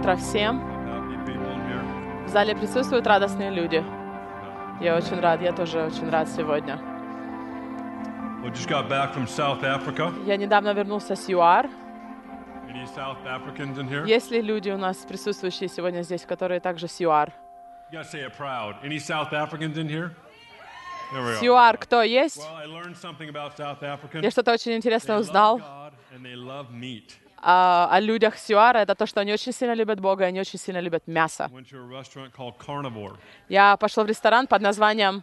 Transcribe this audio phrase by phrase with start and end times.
[0.00, 0.58] Утро всем.
[2.24, 3.84] В зале присутствуют радостные люди.
[4.80, 6.80] Я очень рад, я тоже очень рад сегодня.
[10.24, 11.68] Я недавно вернулся с ЮАР.
[14.06, 17.34] Есть ли люди у нас присутствующие сегодня здесь, которые также с ЮАР?
[17.92, 18.14] С.
[21.42, 22.42] ЮАР кто есть?
[24.22, 25.60] Я что-то очень интересное узнал
[27.42, 28.76] а, о людях с ЮАР.
[28.76, 31.50] Это то, что они очень сильно любят Бога, и они очень сильно любят мясо.
[33.48, 35.22] Я пошел в ресторан под названием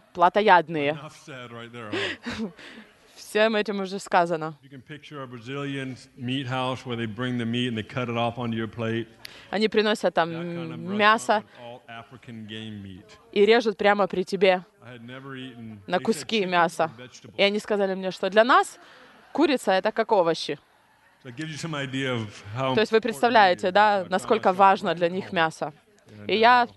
[1.26, 1.90] said right there.
[1.92, 2.52] huh?
[3.14, 4.54] Всем этим уже сказано.
[9.50, 11.44] Они приносят там kind of мясо
[13.32, 14.64] и режут прямо при тебе
[15.86, 16.90] на куски мяса.
[17.36, 18.78] И они сказали мне, что для нас
[19.32, 20.58] курица— это как овощи.
[22.74, 25.72] То есть вы представляете, да, насколько важно для них мясо.
[26.08, 26.68] And, И uh, я,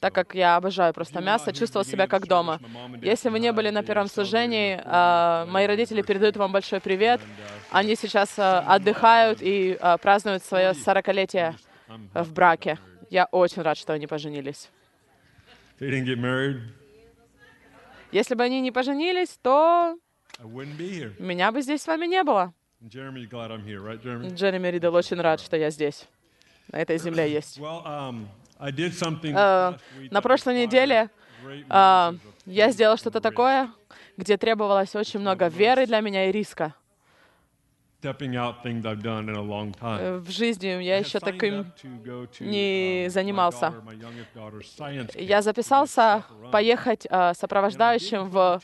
[0.00, 2.60] так как я обожаю просто мясо, чувствовал себя как дома.
[3.02, 7.20] Если вы не были на первом служении, а, мои родители передают вам большой привет.
[7.70, 11.54] Они сейчас а, отдыхают и а, празднуют свое 40-летие
[12.14, 12.78] в браке.
[13.10, 14.70] Я очень рад, что они поженились.
[18.12, 19.96] Если бы они не поженились, то
[21.18, 22.52] меня бы здесь с вами не было.
[22.80, 24.30] And Jeremy's glad I'm here, right, Jeremy?
[24.34, 26.06] Джереми Ридл очень рад, что я здесь.
[26.70, 27.58] На этой земле есть.
[27.58, 29.34] Well, um, I did something
[29.98, 31.10] week на прошлой неделе
[31.70, 33.70] of я сделал что-то такое,
[34.16, 36.74] где требовалось очень много веры для меня и риска.
[40.20, 41.72] В жизни я еще таким
[42.40, 43.74] не um, занимался.
[45.14, 48.60] Я записался поехать а, сопровождающим в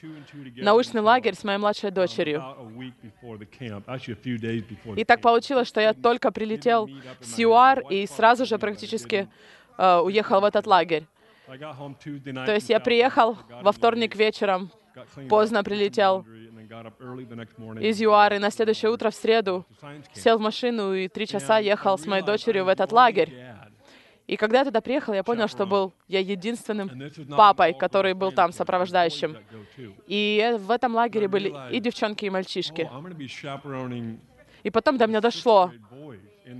[0.56, 2.40] научный лагерь с моей младшей дочерью.
[4.38, 6.88] days before И так получилось, что я только прилетел
[7.20, 9.28] с ЮАР и сразу же практически
[9.78, 11.06] э, уехал в этот лагерь.
[11.46, 14.70] То есть я приехал во вторник вечером
[15.28, 16.24] поздно прилетел
[17.80, 19.66] из ЮАР, и на следующее утро в среду
[20.14, 23.32] сел в машину и три часа ехал с моей дочерью в этот лагерь.
[24.26, 26.90] И когда я туда приехал, я понял, что был я единственным
[27.36, 29.36] папой, который был там сопровождающим.
[30.06, 32.88] И в этом лагере были и девчонки, и мальчишки.
[34.62, 35.72] И потом до меня дошло,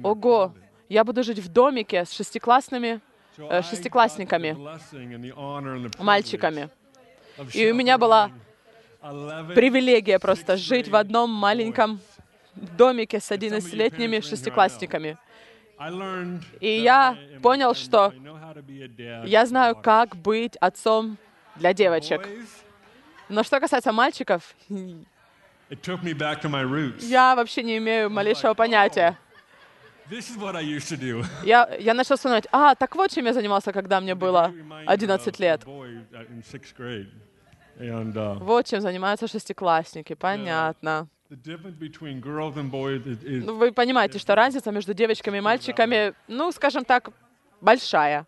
[0.02, 0.52] ого,
[0.88, 3.00] я буду жить в домике с шестиклассными
[3.38, 4.56] э, шестиклассниками,
[5.98, 6.68] мальчиками.
[7.54, 8.51] И у меня была chaperoning 11
[9.02, 12.00] привилегия просто жить в одном маленьком
[12.54, 15.18] домике с 11-летними шестиклассниками.
[16.60, 18.12] И я понял, что
[19.24, 21.16] Я знаю, как быть отцом
[21.56, 22.28] для девочек.
[23.28, 24.54] Но что касается мальчиков,
[27.00, 29.18] я вообще не имею малейшего понятия.
[31.44, 34.84] Я, я начал вспоминать, а, так вот чем я занимался, когда мне было It reminded
[34.84, 35.64] me 11 of лет.
[37.78, 41.08] And uh, Вот чем занимаются шестиклассники, понятно.
[41.30, 47.10] Ну, вы понимаете, что разница между девочками и мальчиками, ну, скажем так,
[47.60, 48.26] большая.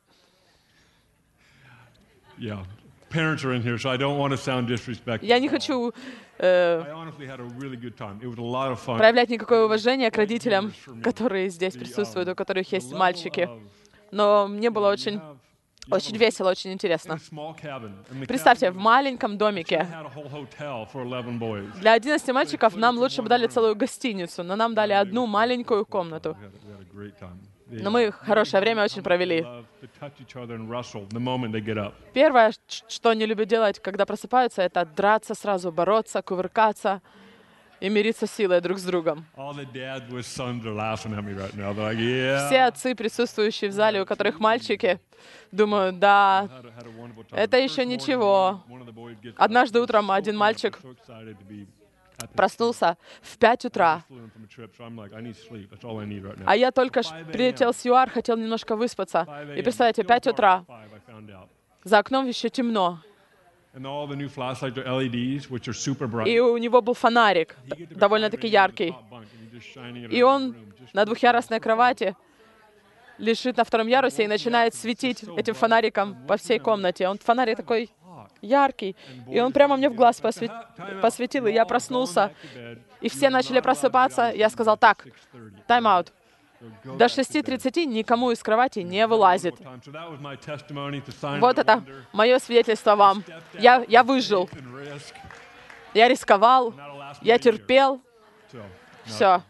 [2.39, 2.65] yeah.
[3.11, 5.29] Parents are in here, so I don't want to sound disrespectful.
[5.29, 5.93] Я не хочу
[6.39, 6.83] э,
[8.99, 10.73] проявлять никакое уважение к родителям,
[11.03, 13.49] которые здесь присутствуют, у которых есть мальчики.
[14.11, 15.21] Но мне было очень,
[15.91, 17.19] очень весело, очень интересно.
[18.27, 21.79] Представьте, в маленьком домике had a whole hotel for 11 boys.
[21.81, 26.37] Для 11 мальчиков нам лучше бы дали целую гостиницу, но нам дали одну маленькую комнату.
[27.67, 29.45] Но мы хорошее время очень провели.
[32.13, 32.53] Первое,
[32.89, 37.01] что они любят делать, когда просыпаются, это драться сразу, бороться, кувыркаться
[37.85, 39.27] и мириться силой друг с другом.
[42.47, 44.99] Все отцы, присутствующие в зале, у которых мальчики,
[45.53, 46.49] думают, да.
[47.31, 48.63] Это еще ничего.
[49.37, 50.79] Однажды утром один мальчик
[52.35, 54.03] проснулся в 5 утра,
[56.47, 57.03] а я только
[57.33, 59.27] прилетел с ЮАР, хотел немножко выспаться.
[59.27, 60.65] 5 И представляете, 5 утра,
[61.83, 63.01] за окном еще темно,
[66.29, 67.57] и у него был фонарик,
[67.91, 68.95] довольно-таки яркий.
[70.11, 70.55] И он
[70.93, 72.15] на двухъярусной кровати
[73.19, 77.09] лежит на втором ярусе и начинает светить этим фонариком по всей комнате.
[77.09, 77.91] Он фонарик такой
[78.43, 78.95] яркий,
[79.31, 80.51] и он прямо мне в глаз посве-
[81.01, 82.33] посветил, и я проснулся,
[83.01, 84.31] и все начали просыпаться.
[84.35, 85.07] Я сказал, так,
[85.67, 86.13] тайм-аут.
[86.85, 89.55] До 6.30 никому из кровати не вылазит.
[91.41, 91.83] Вот это
[92.13, 93.25] мое свидетельство вам.
[93.59, 94.49] Я, я выжил,
[95.95, 96.75] я рисковал,
[97.23, 98.01] я терпел.
[99.05, 99.43] Все.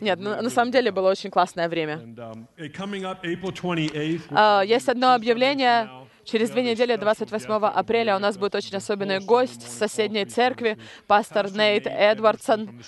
[0.00, 1.94] Нет, на, на самом деле было очень классное время.
[1.94, 5.88] And coming up April 28th, А, Есть одно объявление.
[6.24, 11.50] Через две недели, 28 апреля, у нас будет очень особенный гость с соседней церкви, пастор
[11.52, 12.82] Нейт Эдвардсон.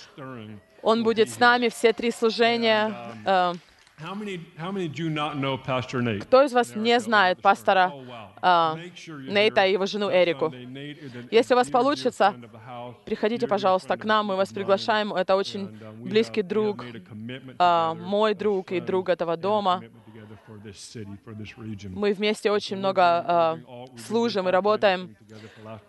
[0.81, 2.93] Он будет с нами все три служения.
[3.25, 3.53] Э?
[6.21, 7.91] Кто из вас не знает пастора
[8.39, 10.53] Oh, а, you're Нейта и его жену Эрику?
[11.31, 12.35] Если у вас получится,
[13.05, 15.13] приходите, пожалуйста, к нам, мы вас приглашаем.
[15.13, 16.85] Это очень um, близкий друг,
[17.57, 19.83] а, мой друг и друг этого дома.
[21.89, 23.59] Мы вместе очень много а,
[23.97, 25.15] служим и работаем,
[25.65, 25.79] а,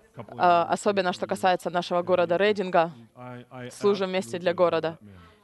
[0.73, 2.93] особенно что касается нашего города Рейдинга.
[3.73, 4.99] служим вместе для города.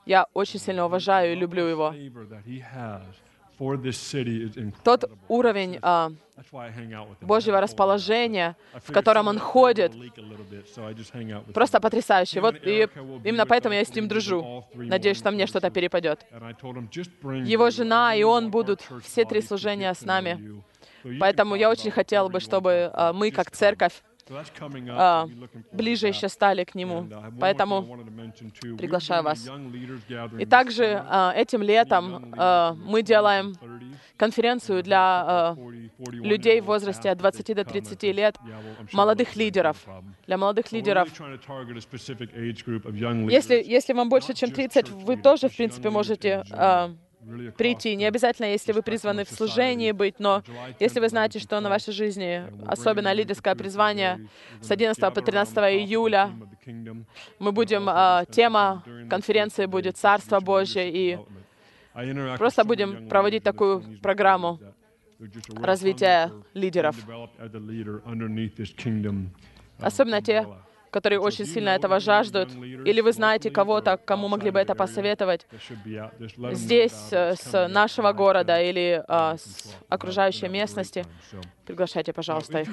[0.07, 1.95] Я очень сильно уважаю и люблю его.
[4.83, 6.11] Тот уровень а,
[7.21, 9.93] Божьего расположения, в котором он ходит,
[11.53, 12.41] просто потрясающий.
[12.41, 12.89] Вот и
[13.23, 14.67] именно поэтому я с ним дружу.
[14.75, 16.27] Надеюсь, что мне что-то перепадет.
[16.33, 20.63] Его жена и он будут все три служения с нами.
[21.21, 24.03] Поэтому я очень хотела бы, чтобы а, мы, как церковь,
[24.91, 25.29] а,
[25.73, 27.07] ближе еще стали к Нему.
[27.41, 27.83] Поэтому
[28.79, 29.47] приглашаю вас.
[30.39, 33.55] И также а, этим летом а, мы делаем
[34.17, 35.57] конференцию для
[35.99, 38.37] людей в возрасте от 20 до 30 лет,
[38.93, 39.85] молодых лидеров.
[40.27, 41.09] Для молодых лидеров.
[43.31, 46.45] Если, если вам больше, чем 30, вы тоже, в принципе, можете
[47.57, 47.97] прийти.
[47.97, 50.43] Не обязательно, если вы призваны в служении быть, но
[50.81, 54.29] если вы знаете, что на вашей жизни, особенно лидерское призвание,
[54.61, 56.31] с 11 по 13 июля
[57.39, 61.19] мы будем, а, тема конференции будет «Царство Божье», и
[62.39, 64.59] просто будем проводить такую программу
[65.57, 66.97] развития лидеров.
[69.79, 70.47] Особенно те,
[70.95, 72.51] которые очень сильно этого жаждут.
[72.87, 75.45] Или вы знаете кого-то, кому могли бы это посоветовать
[76.53, 81.05] здесь, э, с нашего города или а, с окружающей местности.
[81.67, 82.69] Приглашайте, пожалуйста, их.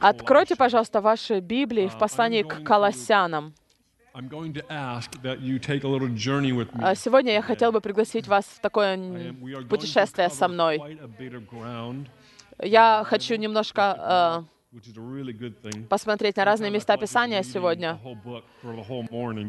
[0.00, 3.54] Откройте, пожалуйста, ваши Библии в послании к Колоссянам.
[4.12, 4.20] А
[6.96, 8.98] Сегодня я хотел бы пригласить вас в такое
[9.68, 10.98] путешествие со мной.
[12.58, 14.55] Я хочу немножко э,
[15.88, 17.98] посмотреть на разные места Писания сегодня,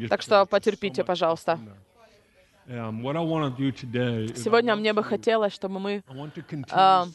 [0.09, 1.59] так что потерпите, пожалуйста.
[4.35, 6.03] Сегодня мне бы хотелось, чтобы мы
[6.71, 7.05] а,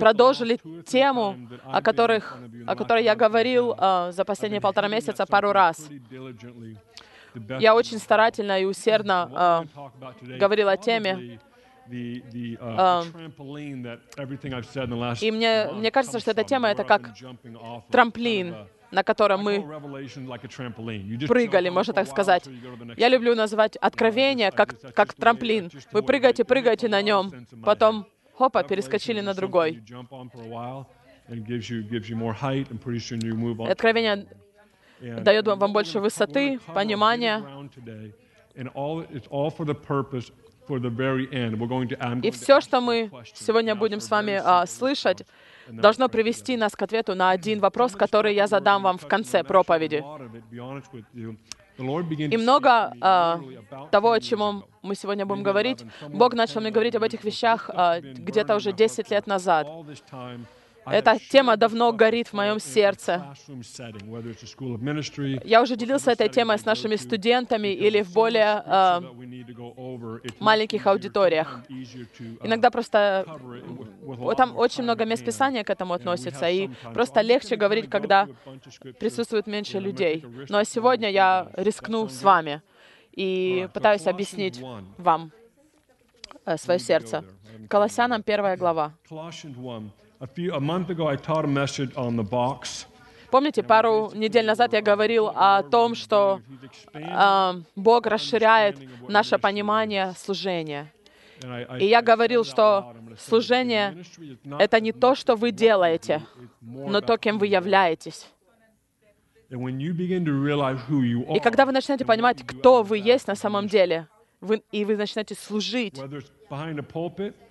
[0.00, 5.88] продолжили тему, о, которых, о которой я говорил э, за последние полтора месяца пару раз.
[7.60, 9.66] Я очень старательно и усердно
[10.22, 11.38] э, говорил о теме,
[15.22, 17.12] и мне, мне кажется, что эта тема— это как
[17.90, 18.54] трамплин,
[18.90, 19.60] на котором мы
[21.26, 22.48] прыгали, можно так сказать.
[22.96, 25.70] Я люблю называть откровение как, как трамплин.
[25.92, 27.32] Вы прыгаете, прыгаете на нем,
[27.64, 29.82] потом, хопа, перескочили на другой.
[33.68, 34.26] Откровение
[35.00, 37.42] дает вам больше высоты, понимания.
[42.22, 45.26] И все, что мы сегодня будем с вами а, слышать,
[45.68, 50.04] должно привести нас к ответу на один вопрос, который я задам вам в конце проповеди.
[51.78, 53.40] И много а,
[53.90, 58.00] того, о чем мы сегодня будем говорить, Бог начал мне говорить об этих вещах а,
[58.00, 59.68] где-то уже 10 лет назад.
[60.86, 63.34] Эта тема давно горит в моем сердце.
[65.44, 69.00] Я уже делился этой темой с нашими студентами или в более э,
[70.38, 71.60] маленьких аудиториях.
[72.42, 73.26] Иногда просто
[74.36, 78.28] там очень много мест Писания к этому относится, и просто легче говорить, когда
[79.00, 80.24] присутствует меньше людей.
[80.48, 82.62] Но сегодня я рискну с вами
[83.12, 84.62] и пытаюсь объяснить
[84.98, 85.32] вам
[86.44, 87.24] э, свое сердце.
[87.68, 88.92] Колоссянам первая глава.
[90.20, 90.50] Few.
[93.30, 96.40] Помните, пару недель назад я говорил о том, что
[96.94, 100.92] э, Бог расширяет наше понимание служения.
[101.78, 104.04] И я говорил, что служение—
[104.58, 106.22] это не то, что вы делаете,
[106.60, 108.26] но то, кем вы являетесь.
[109.50, 114.08] И когда вы начнете понимать, кто вы есть на самом деле,
[114.40, 116.00] вы, и вы начнете служить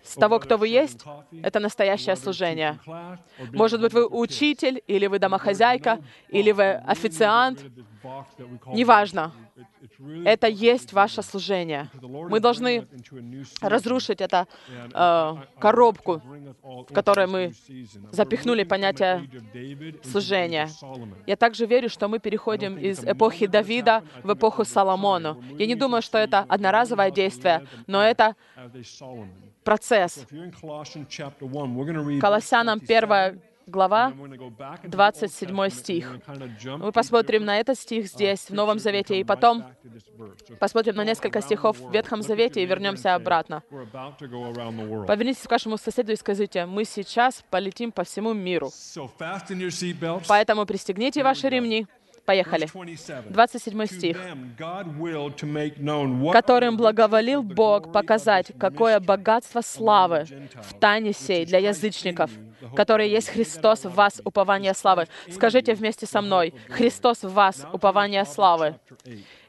[0.03, 1.03] с того, кто вы есть,
[1.43, 2.79] это настоящее служение.
[3.51, 5.99] Может быть, вы учитель, или вы домохозяйка,
[6.29, 7.63] или вы официант,
[8.67, 9.31] неважно.
[10.25, 11.89] Это есть ваше служение.
[12.01, 12.87] Мы должны
[13.61, 14.47] разрушить эту
[14.93, 16.21] э, коробку,
[16.63, 17.53] в которой мы
[18.11, 19.29] запихнули понятие
[20.03, 20.69] служения.
[21.25, 25.41] Я также верю, что мы переходим из эпохи Давида в эпоху Соломону.
[25.57, 28.35] Я не думаю, что это одноразовое действие, но это
[29.63, 30.25] процесс.
[32.19, 33.41] Колоссянам 1
[33.75, 34.13] глава,
[34.83, 36.17] 27 стих.
[36.77, 39.65] Мы посмотрим на этот стих здесь, в Новом Завете, и потом
[40.59, 43.61] посмотрим на несколько стихов в Ветхом Завете и вернемся обратно.
[43.69, 48.71] Повернитесь к вашему соседу и скажите, мы сейчас полетим по всему миру.
[50.27, 51.85] Поэтому пристегните ваши ремни,
[52.25, 52.67] Поехали.
[53.29, 54.17] 27 стих.
[56.31, 60.25] «Которым благоволил Бог показать, какое богатство славы
[60.63, 62.31] в тайне сей для язычников,
[62.75, 65.07] который есть Христос в вас, упование славы».
[65.29, 68.75] Скажите вместе со мной, «Христос в вас, упование славы».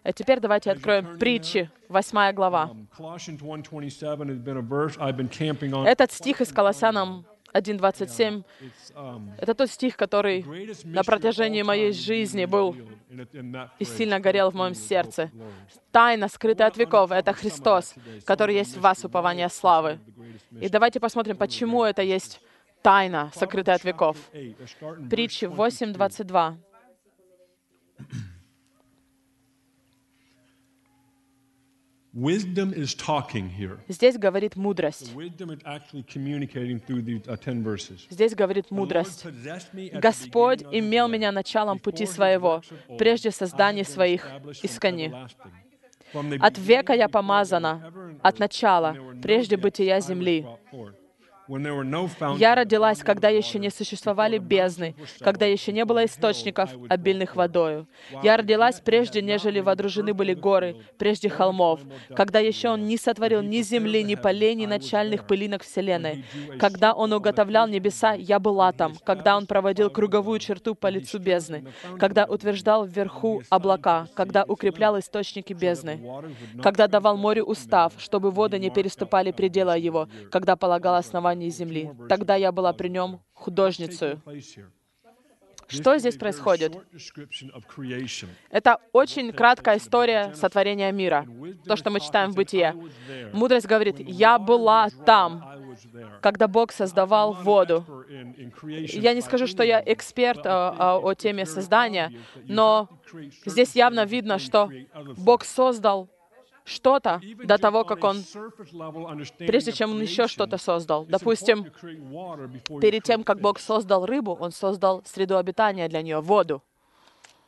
[0.02, 2.70] А теперь давайте откроем притчи, 8 глава.
[5.86, 8.44] Этот стих из Колоссянам 1.27—
[9.38, 10.44] это тот стих, который
[10.84, 12.76] на протяжении моей жизни был
[13.78, 15.30] и сильно горел в моем сердце.
[15.90, 19.98] Тайна, скрытая от веков,— это Христос, который есть в вас, упование славы.
[20.60, 22.40] И давайте посмотрим, почему это есть
[22.82, 24.16] тайна, сокрытая от веков.
[25.10, 26.56] Притчи 8.22.
[32.16, 33.78] Wisdom is talking here.
[33.88, 35.14] Здесь говорит мудрость.
[35.14, 38.06] Wisdom is actually communicating through these uh, 10 verses.
[38.08, 39.26] Здесь говорит мудрость.
[39.92, 42.62] Господь имел меня началом пути своего,
[42.98, 44.26] прежде создания своих
[44.62, 45.12] искони.
[46.40, 47.92] От века я помазана,
[48.22, 50.46] от начала, прежде бытия земли.
[51.48, 57.86] Я родилась, когда еще не существовали бездны, когда еще не было источников, обильных водою.
[58.22, 61.80] Я родилась, прежде нежели водружены были горы, прежде холмов,
[62.14, 66.24] когда еще Он не сотворил ни земли, ни полей, ни начальных пылинок вселенной.
[66.58, 68.94] Когда Он уготовлял небеса, я была там.
[69.04, 71.64] Когда Он проводил круговую черту по лицу бездны.
[71.98, 74.08] Когда утверждал вверху облака.
[74.14, 76.00] Когда укреплял источники бездны.
[76.62, 80.08] Когда давал морю устав, чтобы воды не переступали предела его.
[80.30, 81.90] Когда полагал основание основании земли.
[82.08, 84.18] Тогда я была при нем художницей.
[85.68, 86.78] Что здесь происходит?
[88.50, 91.26] Это очень краткая история сотворения мира.
[91.66, 92.74] То, что мы читаем в Бытие.
[93.32, 95.44] Мудрость говорит, «Я была там,
[96.22, 97.84] когда Бог создавал воду».
[98.62, 102.12] Я не скажу, что я эксперт о, о, о теме создания,
[102.44, 102.88] но
[103.44, 104.70] здесь явно видно, что
[105.16, 106.08] Бог создал
[106.66, 108.22] что-то до того, как он,
[109.38, 111.04] прежде чем он еще что-то создал.
[111.06, 111.64] Допустим,
[112.80, 116.62] перед тем, как Бог создал рыбу, он создал среду обитания для нее, воду.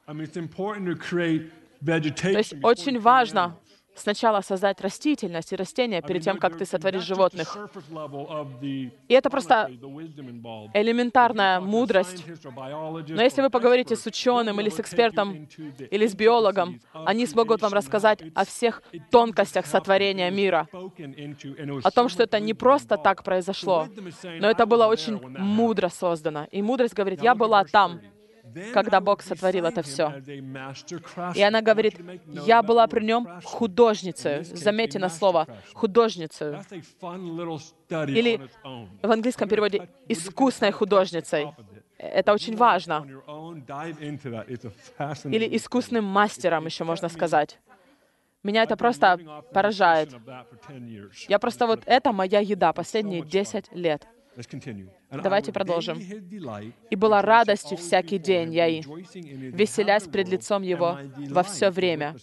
[0.06, 0.12] То
[2.38, 3.56] есть очень важно
[3.98, 7.56] сначала создать растительность и растения перед тем, как ты сотворишь животных.
[9.08, 9.70] И это просто
[10.74, 12.24] элементарная мудрость.
[13.08, 15.48] Но если вы поговорите с ученым или с экспертом
[15.90, 22.22] или с биологом, они смогут вам рассказать о всех тонкостях сотворения мира, о том, что
[22.22, 23.88] это не просто так произошло,
[24.22, 26.46] но это было очень мудро создано.
[26.50, 28.00] И мудрость говорит, я была там,
[28.72, 30.12] когда Бог сотворил это все.
[31.34, 32.00] И она говорит,
[32.46, 34.44] я была при нем художницей.
[34.44, 36.58] Заметьте на слово «художницей».
[37.90, 38.40] Или
[39.02, 41.48] в английском переводе «искусной художницей».
[41.98, 43.06] Это очень важно.
[45.24, 47.58] Или искусным мастером еще можно сказать.
[48.44, 49.18] Меня это просто
[49.52, 50.14] поражает.
[51.28, 54.06] Я просто вот, это моя еда последние 10 лет.
[55.10, 55.98] Давайте продолжим.
[56.90, 58.54] «И была радостью всякий день.
[58.54, 60.98] Я и, веселясь пред лицом Его
[61.30, 62.16] во все время».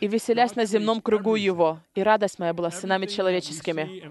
[0.00, 4.02] И веселясь на земном кругу Его, и радость моя была сынами человеческими.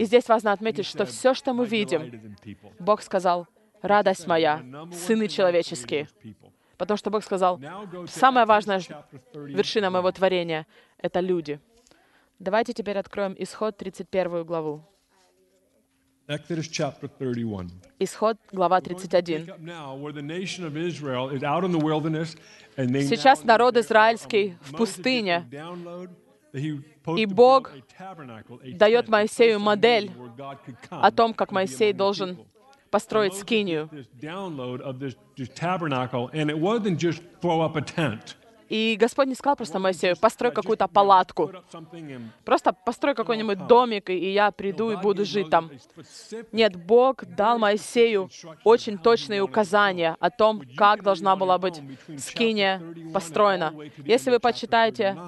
[0.00, 2.36] И здесь важно отметить, что все, что мы видим,
[2.78, 3.48] Бог сказал,
[3.80, 6.08] радость моя, сыны человеческие.
[6.78, 7.60] Потому что Бог сказал,
[8.06, 8.80] самая важная
[9.34, 11.58] вершина моего творения— это люди—
[12.42, 14.82] Давайте теперь откроем Исход 31 главу.
[16.26, 17.70] Exodus chapter 31.
[18.00, 19.46] Исход, глава 31.
[23.06, 25.48] Сейчас народ израильский в пустыне,
[26.52, 27.70] и Бог
[28.74, 30.10] дает Моисею модель
[30.90, 32.38] о том, как Моисей должен
[32.90, 33.88] построить скинию.
[38.72, 41.52] И Господь не сказал просто Моисею, построй какую-то палатку.
[42.42, 45.70] Просто построй какой-нибудь домик, и и я приду и буду жить там.
[46.52, 48.30] Нет, Бог дал Моисею
[48.64, 51.82] очень точные указания о том, как должна была быть
[52.16, 52.80] скиния
[53.12, 53.74] построена.
[54.06, 55.18] Если вы почитаете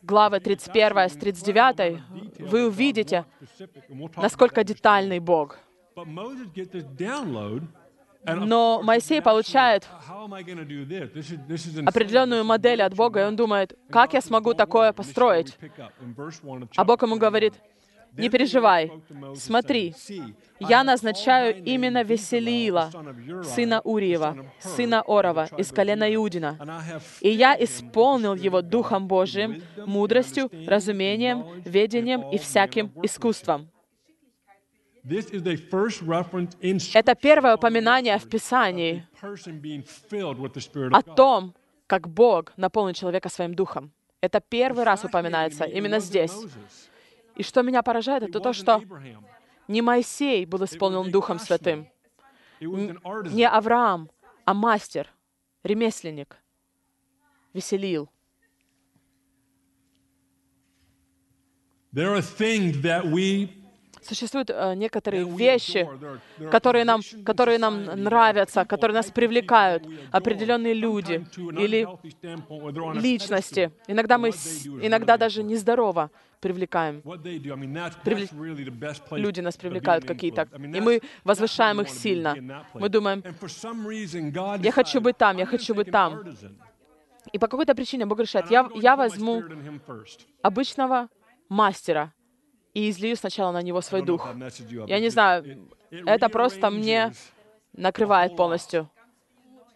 [0.00, 2.00] главы 31 с 39,
[2.38, 3.26] вы увидите,
[4.16, 5.58] насколько детальный Бог.
[8.26, 9.88] Но Моисей получает
[11.86, 15.56] определенную модель от Бога, и он думает, как я смогу такое построить?
[16.76, 17.54] А Бог ему говорит,
[18.16, 18.90] не переживай,
[19.34, 19.94] смотри,
[20.58, 22.90] я назначаю именно Веселиила,
[23.44, 26.58] сына Уриева, сына Орова, из колена Иудина.
[27.20, 33.68] И я исполнил его Духом Божиим, мудростью, разумением, ведением и всяким искусством.
[33.74, 33.74] this is the first
[34.56, 34.95] reference in
[36.92, 39.06] Это первое упоминание в Писании
[40.92, 41.54] о том,
[41.86, 43.92] как Бог наполнил человека своим Духом.
[44.20, 46.32] Это первый раз упоминается именно здесь.
[47.36, 48.82] И что меня поражает, это то, что
[49.68, 51.88] не Моисей был исполнен Духом Святым,
[52.60, 54.10] не Авраам,
[54.44, 55.12] а мастер,
[55.62, 56.36] ремесленник,
[57.52, 58.10] веселил.
[61.92, 63.55] There are things that we
[64.08, 65.88] Существуют э, некоторые вещи,
[66.50, 69.82] которые нам, которые нам нравятся, которые нас привлекают,
[70.12, 71.26] определенные люди
[71.64, 71.86] или
[73.02, 73.72] личности.
[73.88, 74.28] Иногда мы
[74.86, 76.10] иногда даже нездорово
[76.40, 77.00] привлекаем.
[78.04, 78.28] Привле-
[79.22, 80.42] Люди нас привлекают какие-то,
[80.76, 82.34] и мы возвышаем их сильно.
[82.74, 83.22] Мы думаем,
[84.64, 86.12] я хочу быть там, я хочу быть там.
[87.32, 89.42] и по какой-то причине Бог решает, я, я возьму
[90.42, 91.08] обычного
[91.48, 92.12] мастера
[92.76, 94.28] и излию сначала на него свой дух.
[94.86, 97.12] Я не знаю, это просто мне
[97.72, 98.90] накрывает полностью.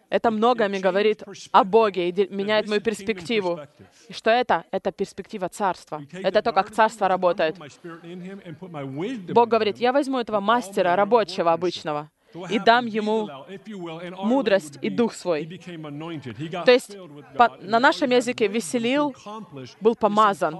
[0.09, 3.59] Это многое мне говорит о Боге и меняет мою перспективу.
[4.09, 4.65] И что это?
[4.69, 6.03] Это перспектива царства.
[6.11, 7.57] Это то, как царство работает.
[9.33, 12.11] Бог говорит, я возьму этого мастера, рабочего обычного,
[12.49, 13.29] и дам ему
[14.23, 15.45] мудрость и дух свой.
[16.65, 16.97] То есть
[17.37, 19.13] по- на нашем языке «веселил»
[19.81, 20.59] был помазан.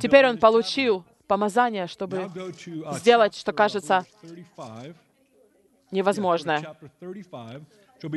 [0.00, 2.30] Теперь он получил помазание, чтобы
[2.92, 4.04] сделать, что кажется
[5.90, 6.76] невозможное.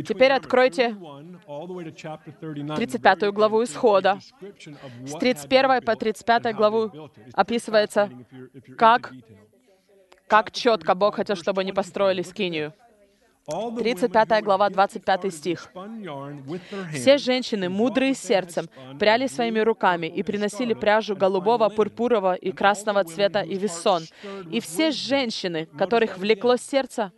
[0.05, 0.97] Теперь откройте
[2.75, 4.19] 35 главу Исхода.
[5.05, 8.09] С 31 по 35 главу описывается,
[8.77, 9.13] как,
[10.27, 12.73] как четко Бог хотел, чтобы они построили скинию.
[13.47, 15.71] 35 глава, 25 стих.
[16.93, 23.41] Все женщины, мудрые сердцем, пряли своими руками и приносили пряжу голубого, пурпурового и красного цвета
[23.41, 24.03] и весон.
[24.51, 27.13] И все женщины, которых влекло сердце,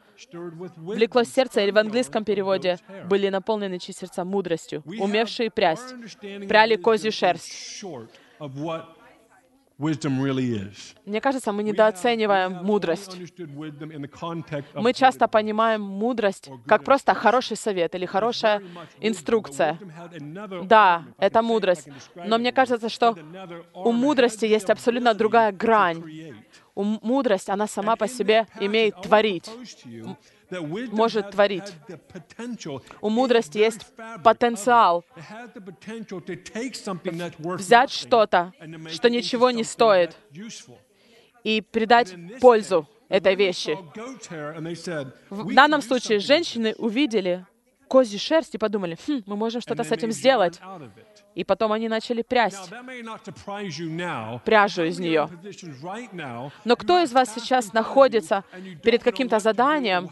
[0.77, 2.77] влекло сердце, или в английском переводе,
[3.09, 5.95] были наполнены чьи сердца мудростью, умевшие прясть,
[6.47, 7.83] пряли козью шерсть.
[9.79, 13.17] Мне кажется, мы недооцениваем мудрость.
[14.73, 18.61] Мы часто понимаем мудрость как просто хороший совет или хорошая
[18.99, 19.79] инструкция.
[20.63, 21.87] Да, это мудрость.
[22.15, 23.17] Но мне кажется, что
[23.73, 26.03] у мудрости есть абсолютно другая грань.
[26.75, 29.49] У мудрость, она сама по себе имеет творить.
[30.91, 31.73] Может творить.
[33.01, 33.85] У мудрости есть
[34.23, 35.05] потенциал
[37.57, 38.53] взять что-то,
[38.91, 40.15] что ничего не стоит,
[41.43, 43.77] и придать пользу этой вещи.
[45.29, 47.45] В данном случае женщины увидели
[47.89, 50.61] козью шерсть и подумали, хм, мы можем что-то с этим сделать.
[51.35, 52.69] И потом они начали прясть
[54.45, 55.29] пряжу из нее.
[56.65, 58.43] Но кто из вас сейчас находится
[58.83, 60.09] перед каким-то заданием,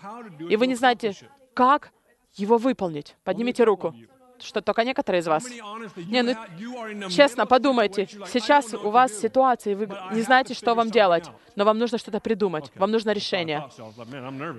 [0.49, 1.13] и вы не знаете,
[1.53, 1.91] как
[2.33, 3.15] его выполнить?
[3.23, 3.93] Поднимите руку.
[4.39, 5.49] Что только некоторые из вас.
[5.95, 6.35] Не, ну
[7.09, 8.07] честно, подумайте.
[8.27, 12.19] Сейчас у вас ситуация, и вы не знаете, что вам делать, но вам нужно что-то
[12.19, 12.71] придумать.
[12.75, 13.67] Вам нужно решение.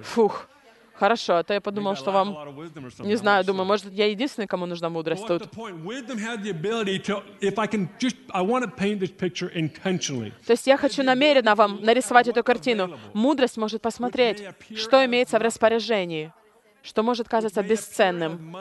[0.03, 0.49] Фух.
[0.99, 2.37] Хорошо, а то я подумал, что вам...
[2.99, 5.49] Не знаю, думаю, может, я единственный, кому нужна мудрость тут.
[10.47, 12.99] То есть я хочу намеренно вам нарисовать эту картину.
[13.13, 14.43] Мудрость может посмотреть,
[14.77, 16.33] что имеется в распоряжении,
[16.83, 18.57] что может казаться бесценным.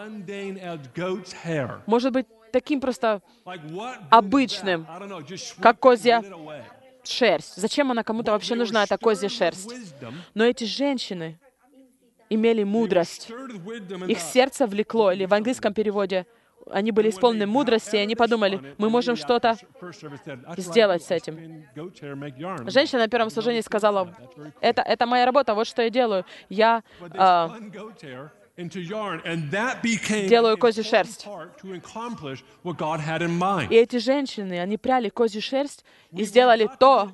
[1.88, 3.22] Может быть, таким просто
[4.12, 4.86] обычным,
[5.60, 6.24] как козья
[7.04, 7.56] шерсть.
[7.56, 9.74] Зачем она кому-то вообще нужна, эта козья шерсть?
[10.36, 11.40] Но эти женщины
[12.30, 13.32] имели мудрость.
[14.08, 16.26] Их сердце влекло, или в английском переводе
[16.70, 19.56] они были исполнены мудрости, и они подумали, мы можем что-то
[20.58, 21.66] сделать с этим.
[22.70, 24.14] Женщина на первом служении сказала,
[24.62, 26.26] это, это моя работа, вот что я делаю.
[26.50, 27.58] Я, а,
[28.58, 31.26] Делаю козью шерсть.
[31.26, 33.72] part to accomplish what God had in mind.
[33.72, 37.12] И эти женщины, они пряли козью шерсть и сделали то,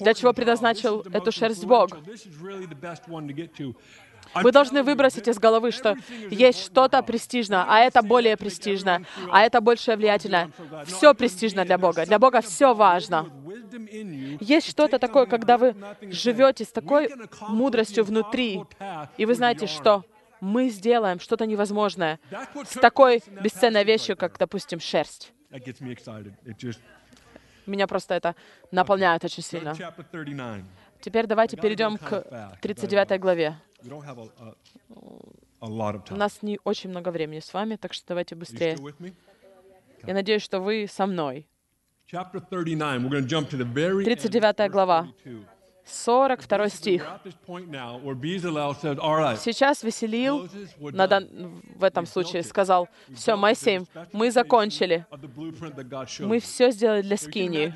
[0.00, 1.90] для чего предназначил эту шерсть Бог.
[4.34, 5.96] Вы Вы должны выбросить из головы, что
[6.28, 10.50] есть что-то престижное, а это более престижно, а это больше влиятельно.
[10.86, 12.04] Все престижно для Бога.
[12.04, 13.30] Для Бога все важно.
[14.40, 17.10] Есть что-то такое, когда вы живете с такой
[17.48, 18.60] мудростью внутри,
[19.16, 20.04] и вы знаете, что
[20.40, 22.18] мы сделаем что-то невозможное
[22.64, 25.32] с такой бесценной вещью, как, допустим, шерсть.
[27.66, 28.34] Меня просто это
[28.72, 29.76] наполняет очень сильно.
[31.00, 33.56] Теперь давайте перейдем к 39 главе.
[36.14, 38.76] У нас не очень много времени с вами, так что давайте быстрее.
[40.06, 41.46] Я надеюсь, что вы со мной.
[44.04, 45.08] 39 глава.
[45.84, 47.04] 42 стих.
[49.36, 53.80] Сейчас Веселил на дан- в этом случае сказал, все, Моисей,
[54.12, 55.04] мы закончили,
[56.28, 57.72] мы все сделали для Скинии.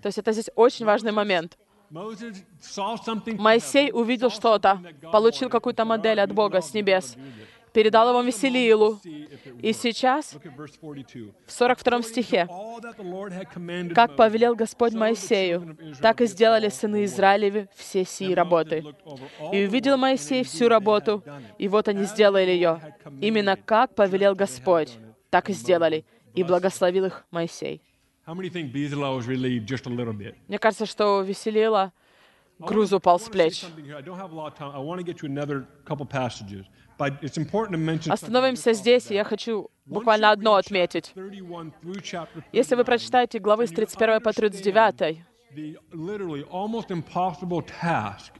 [0.00, 1.58] То есть это здесь очень важный момент.
[1.90, 4.80] Моисей увидел что-то,
[5.12, 7.16] получил какую-то модель от Бога с небес,
[7.72, 9.00] передал его Веселиилу.
[9.62, 10.36] И сейчас,
[11.46, 12.48] в 42 стихе,
[13.94, 18.84] «Как повелел Господь Моисею, так и сделали сыны Израилевы все сии работы.
[19.52, 21.22] И увидел Моисей всю работу,
[21.58, 22.96] и вот они сделали ее.
[23.20, 24.98] Именно как повелел Господь,
[25.30, 26.04] так и сделали.
[26.34, 27.82] И благословил их Моисей».
[30.48, 31.92] Мне кажется, что Веселила
[32.58, 33.64] груз упал с плеч.
[38.08, 41.14] Остановимся здесь, и я хочу буквально одно отметить.
[42.52, 45.24] Если вы прочитаете главы с 31 по 39,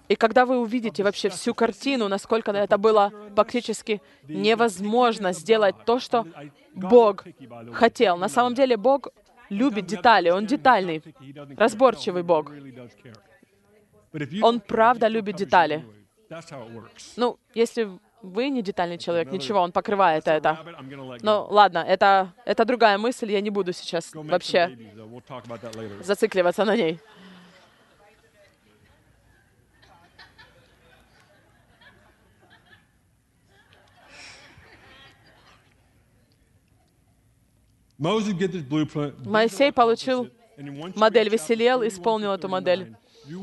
[0.09, 6.27] и когда вы увидите вообще всю картину, насколько это было практически невозможно сделать то, что
[6.74, 7.24] Бог
[7.72, 8.18] хотел.
[8.18, 9.09] На самом деле Бог
[9.50, 11.02] любит детали, Он детальный,
[11.56, 12.52] разборчивый Бог.
[14.42, 15.84] Он правда любит детали.
[17.16, 17.88] Ну, если
[18.22, 20.58] вы не детальный человек, ничего, он покрывает это.
[21.22, 24.76] Ну, ладно, это, это другая мысль, я не буду сейчас вообще
[26.00, 27.00] зацикливаться на ней.
[37.98, 40.30] Моисей получил
[40.94, 42.94] модель Веселел, исполнил эту модель.
[43.26, 43.34] И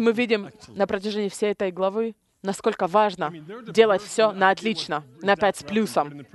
[0.00, 3.32] мы видим на протяжении всей этой главы, насколько важно
[3.68, 6.26] делать все на отлично, на пять с плюсом.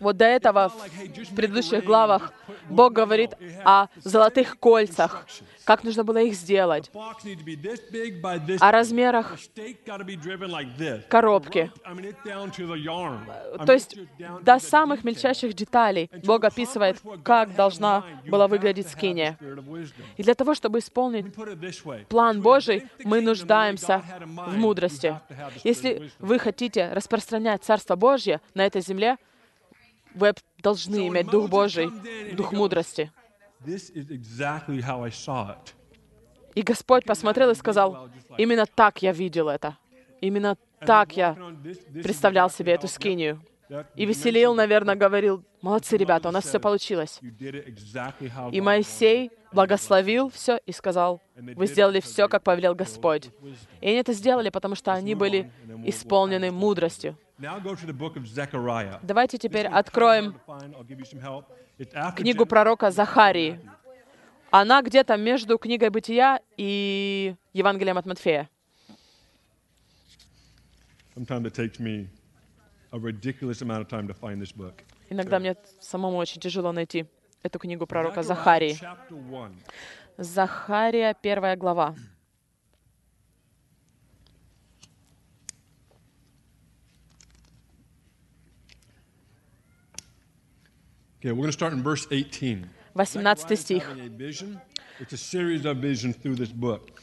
[0.00, 2.32] Вот до этого в предыдущих главах
[2.68, 3.30] Бог говорит
[3.64, 5.26] о золотых кольцах,
[5.68, 6.90] как нужно было их сделать,
[8.58, 9.36] о размерах
[11.10, 11.70] коробки.
[13.66, 13.98] То есть
[14.40, 19.38] до самых мельчайших деталей Бог описывает, как должна была выглядеть скиния.
[20.16, 21.26] И для того, чтобы исполнить
[22.08, 25.20] план Божий, мы нуждаемся в мудрости.
[25.64, 29.18] Если вы хотите распространять Царство Божье на этой земле,
[30.14, 31.90] вы должны иметь Дух Божий,
[32.32, 33.12] Дух мудрости.
[36.54, 39.76] И Господь посмотрел и сказал, именно так я видел это.
[40.20, 41.36] Именно так я
[42.02, 43.40] представлял себе эту скинию.
[43.94, 47.20] И Веселил, наверное, говорил, молодцы, ребята, у нас все получилось.
[48.52, 53.30] И Моисей благословил все и сказал, вы сделали все, как повелел Господь.
[53.80, 55.50] И они это сделали, потому что они были
[55.84, 57.16] исполнены мудростью.
[59.02, 60.40] Давайте теперь откроем
[62.16, 63.60] книгу пророка Захарии.
[64.50, 68.48] Она где-то между книгой Бытия и Евангелием от Матфея.
[75.10, 77.06] Иногда мне самому очень тяжело найти
[77.42, 78.78] эту книгу пророка Захарии.
[80.16, 81.94] Захария, первая глава.
[91.20, 92.64] Okay, we're going to start in verse 18.
[92.94, 93.84] 18 стих.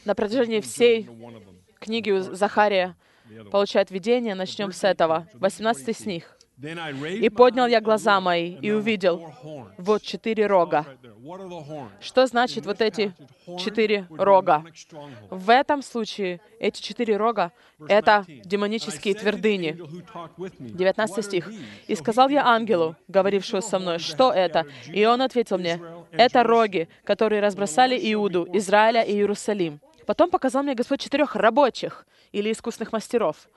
[0.04, 1.08] На протяжении всей
[1.78, 2.96] книги Захария
[3.50, 4.34] получает видение.
[4.34, 5.28] Начнем с этого.
[5.34, 6.35] 18 стих.
[6.58, 9.34] «И поднял я глаза мои и увидел
[9.76, 10.86] вот четыре рога».
[12.00, 13.12] Что значит вот эти
[13.58, 14.64] четыре рога?
[15.28, 17.52] В этом случае эти четыре рога—
[17.88, 19.78] это демонические твердыни.
[20.58, 21.50] 19 стих.
[21.88, 24.66] «И сказал я ангелу, говорившему со мной, что это?
[24.86, 25.78] И он ответил мне,
[26.12, 29.80] Это роги, которые разбросали Иуду, Израиля и Иерусалим.
[30.06, 33.48] Потом показал мне Господь четырех рабочих или искусных мастеров.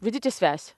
[0.00, 0.77] Видите связь?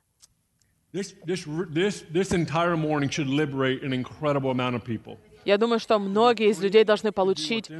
[0.92, 5.18] This, this, this, this entire morning should liberate an incredible amount of people.
[5.44, 7.70] Я думаю, что многие из людей должны получить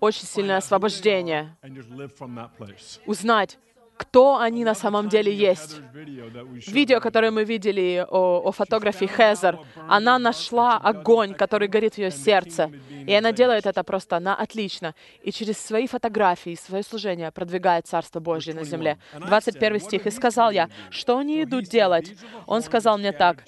[0.00, 1.56] очень сильное освобождение,
[3.06, 3.58] узнать,
[4.00, 5.76] кто они на самом деле есть.
[6.68, 9.58] Видео, которое мы видели о, о фотографии Хезер,
[9.88, 12.70] она нашла огонь, который горит в ее сердце.
[13.06, 14.94] И она делает это просто на отлично.
[15.22, 18.96] И через свои фотографии, свое служение продвигает Царство Божье на земле.
[19.12, 20.06] 21 стих.
[20.06, 22.14] «И сказал я, что они идут делать?»
[22.46, 23.44] Он сказал мне так,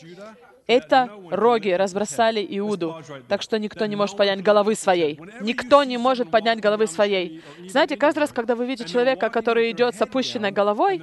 [0.67, 2.97] это роги разбросали Иуду,
[3.29, 5.19] так что никто не может поднять головы своей.
[5.41, 7.43] Никто не может поднять головы своей.
[7.69, 11.03] Знаете, каждый раз, когда вы видите человека, который идет с опущенной головой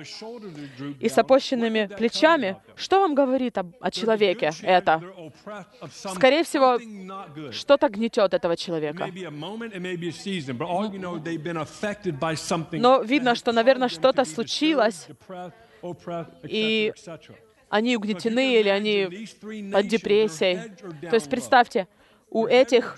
[0.99, 5.01] и с опущенными плечами, что вам говорит об- о человеке это?
[5.91, 6.79] Скорее всего,
[7.51, 9.09] что-то гнетет этого человека.
[12.71, 15.07] Но видно, что, наверное, что-то случилось,
[16.43, 16.93] И.
[17.69, 19.27] они угнетены или они
[19.71, 20.71] под депрессией.
[21.09, 21.87] То есть представьте,
[22.31, 22.97] у этих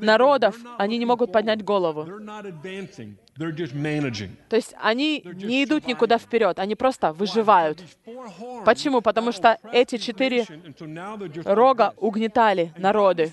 [0.00, 2.06] народов они не могут поднять голову.
[4.48, 7.82] То есть они не идут никуда вперед, они просто выживают.
[8.64, 9.00] Почему?
[9.00, 10.46] Потому что эти четыре
[11.44, 13.32] рога угнетали народы.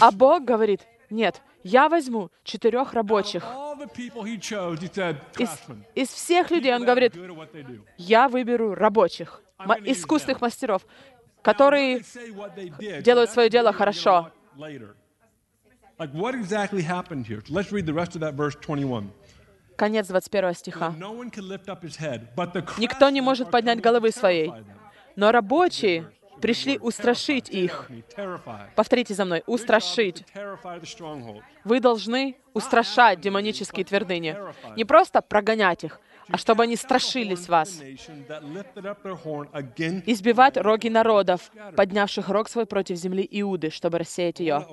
[0.00, 0.80] А Бог говорит,
[1.10, 3.44] нет, я возьму четырех рабочих.
[5.38, 5.50] Из,
[5.94, 7.14] из всех людей он говорит,
[7.98, 9.42] я выберу рабочих,
[9.84, 10.86] искусных мастеров,
[11.42, 12.02] которые
[13.02, 14.10] делают свое дело хорошо.
[14.10, 14.96] gonna watch Later.
[15.98, 17.42] Like what exactly happened here?
[17.48, 19.10] Let's read the rest of that verse 21.
[19.76, 20.94] Конец 21 стиха.
[22.78, 24.52] Никто не может поднять головы своей.
[25.16, 27.90] Но рабочие пришли устрашить их.
[28.74, 30.24] Повторите за мной, устрашить.
[31.64, 34.36] Вы должны устрашать демонические твердыни.
[34.76, 37.80] Не просто прогонять их, а чтобы они страшились вас.
[40.06, 44.66] Избивать роги народов, поднявших рог свой против земли Иуды, чтобы рассеять ее.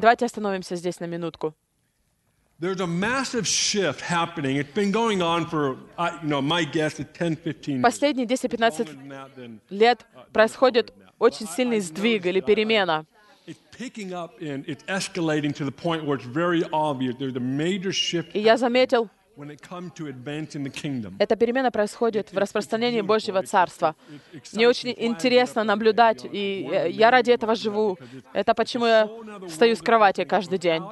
[0.00, 1.54] Давайте остановимся здесь на минутку.
[2.59, 4.57] There's a massive shift happening.
[4.57, 7.81] It's been going on for, I- you know, my guess is 10, 15 years.
[7.81, 13.05] Последние 10-15 Longer than that, then лет происходит очень сильный сдвиг или перемена.
[13.47, 17.39] It's picking up and it's escalating to the point where it's very obvious there's a
[17.39, 19.09] major shift И я заметил,
[21.18, 23.94] эта перемена происходит в распространении Божьего Царства.
[24.52, 27.98] Мне очень интересно наблюдать, и я ради этого живу.
[28.32, 29.10] Это почему я
[29.48, 30.82] встаю с кровати каждый день.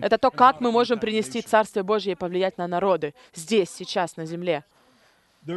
[0.00, 4.26] Это то, как мы можем принести Царствие Божье и повлиять на народы здесь, сейчас, на
[4.26, 4.64] земле.
[5.44, 5.50] И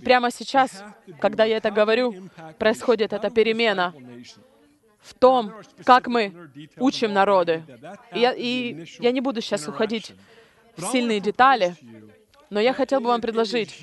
[0.00, 0.84] прямо сейчас,
[1.20, 3.94] когда я это говорю, происходит эта перемена
[5.02, 5.52] в том,
[5.84, 6.32] как мы
[6.78, 7.64] учим народы.
[8.14, 10.14] И я, и я не буду сейчас уходить
[10.76, 11.74] в сильные детали,
[12.50, 13.78] но я хотел бы вам предложить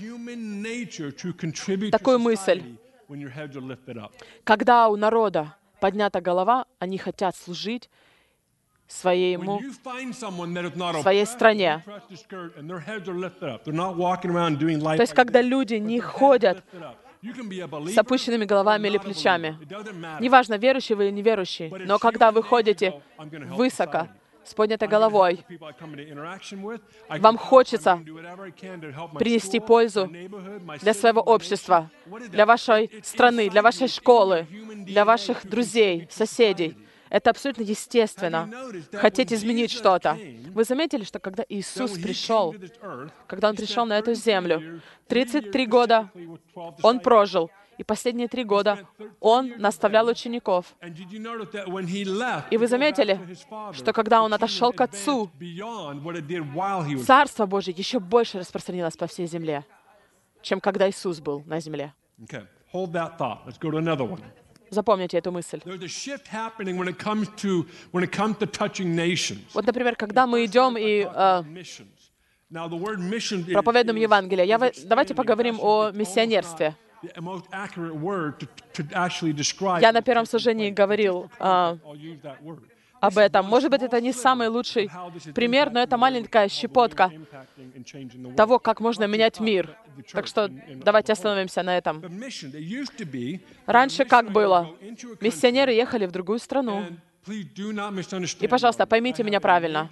[1.91, 2.63] такую мысль.
[4.43, 7.89] Когда у народа поднята голова, они хотят служить
[8.87, 9.61] своему,
[11.01, 11.83] своей стране.
[11.85, 12.01] То
[15.01, 16.63] есть, когда люди не ходят
[17.21, 19.57] с опущенными головами или плечами.
[20.21, 24.07] Неважно, верующий вы или неверующий, но когда вы ходите высоко,
[24.49, 25.45] с поднятой головой,
[27.09, 27.97] Вам хочется
[29.17, 30.09] принести пользу
[30.81, 31.91] для своего общества,
[32.29, 34.47] для вашей страны, для вашей школы,
[34.87, 36.77] для ваших друзей, соседей.
[37.09, 38.49] Это абсолютно естественно.
[38.93, 40.17] Хотеть изменить что-то.
[40.53, 42.55] Вы заметили, что когда Иисус пришел,
[43.27, 46.99] когда Он пришел на эту 33 землю, years, 33 years года specifically with 12 Он
[46.99, 48.79] прожил, и последние три года
[49.19, 50.75] Он наставлял учеников.
[52.51, 53.19] И вы заметили,
[53.73, 55.31] что когда Он отошел к Отцу,
[57.05, 59.65] Царство Божье еще больше распространилось по всей земле,
[60.41, 61.93] чем когда Иисус был на земле.
[64.71, 65.61] Запомните эту мысль.
[69.53, 71.43] Вот, например, когда мы идем и э,
[73.53, 76.75] проповедуем Евангелие, я, давайте поговорим о миссионерстве.
[79.81, 81.77] Я на первом служении говорил а,
[82.99, 83.45] Об этом.
[83.45, 84.89] Может быть, это не самый лучший
[85.33, 87.11] пример, но это маленькая щепотка
[88.35, 89.75] того, как можно менять мир.
[90.11, 90.49] Так что
[90.83, 92.01] давайте остановимся на этом.
[93.65, 94.75] Раньше как было?
[95.21, 96.85] Миссионеры ехали в другую страну.
[97.27, 99.89] И, пожалуйста, поймите меня правильно.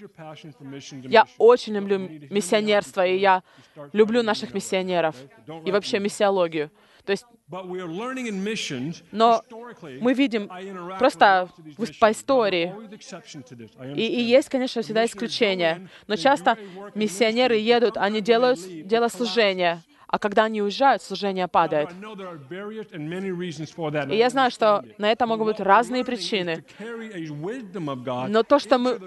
[1.03, 3.43] Я очень люблю миссионерство, и я
[3.93, 5.15] люблю наших миссионеров
[5.65, 6.71] и вообще миссиологию.
[7.05, 7.25] То есть
[9.11, 9.41] Но
[10.01, 10.49] мы видим
[10.99, 11.49] просто
[11.99, 12.73] по истории,
[13.95, 16.57] и, и есть, конечно, всегда исключения, но часто
[16.95, 21.89] миссионеры едут, они делают дело служения, а когда они уезжают, служение падает.
[24.11, 26.63] И я знаю, что на это могут быть разные причины.
[28.29, 28.99] Но то, что мы-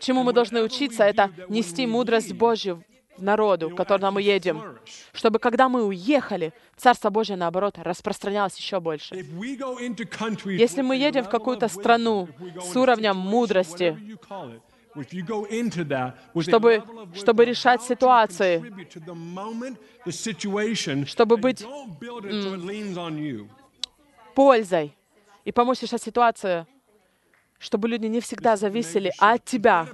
[0.00, 2.82] Чему мы должны учиться, это нести мудрость Божью
[3.20, 4.78] народу, к которому мы едем,
[5.12, 9.14] чтобы когда мы уехали, Царство Божье, наоборот, распространялось еще больше.
[9.14, 12.28] Если Если мы едем в какую-то страну
[12.60, 13.98] с уровнем мудрости,
[16.40, 16.82] чтобы,
[17.14, 18.64] чтобы решать ситуации,
[21.06, 21.66] чтобы быть
[24.34, 24.96] пользой
[25.44, 26.66] и помочь решать ситуацию,
[27.58, 29.86] чтобы люди не всегда зависели от тебя.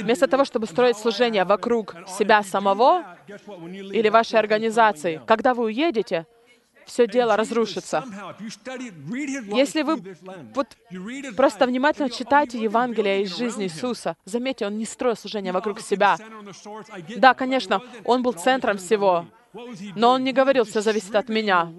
[0.00, 3.04] Вместо того, чтобы строить служение вокруг себя самого
[3.68, 6.26] или вашей организации, когда вы уедете,
[6.86, 8.04] все дело разрушится.
[9.48, 10.02] Если вы
[10.54, 10.68] вот
[11.36, 16.16] просто внимательно читайте Евангелие из жизни Иисуса, заметьте, Он не строил служение вокруг себя.
[17.16, 19.26] Да, конечно, Он был центром всего,
[19.96, 21.72] но Он не говорил, все зависит от меня.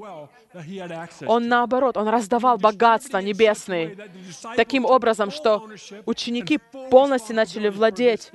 [1.26, 3.98] Он наоборот, Он раздавал богатства небесные
[4.56, 5.70] таким образом, что
[6.06, 8.32] ученики полностью начали владеть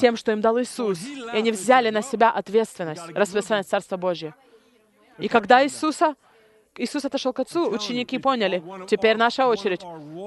[0.00, 4.34] тем, что им дал Иисус, и они взяли на себя ответственность распространять Царство Божье.
[5.18, 6.14] И когда Иисуса,
[6.76, 9.82] Иисус отошел к Отцу, ученики поняли, теперь наша очередь,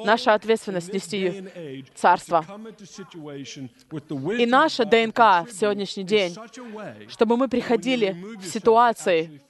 [0.06, 2.45] наша ответственность нести Царство.
[4.38, 6.36] И наша ДНК в сегодняшний день,
[7.08, 9.41] чтобы мы приходили в ситуации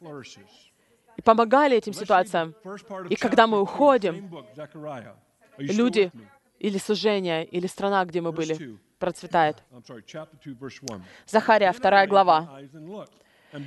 [1.17, 2.56] и помогали этим ситуациям.
[3.10, 4.32] И когда мы уходим,
[5.58, 6.12] люди
[6.60, 9.58] или служение, или страна, где мы были, процветает.
[11.28, 12.60] Захария, 2 глава.